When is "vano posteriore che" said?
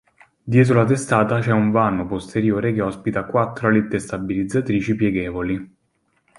1.69-2.81